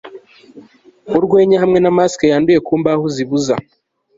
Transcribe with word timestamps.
Urwenya 1.17 1.57
hamwe 1.63 1.79
na 1.81 1.91
mask 1.97 2.19
yanduye 2.31 2.59
ku 2.67 2.73
mbaho 2.81 3.05
zibuza 3.15 3.55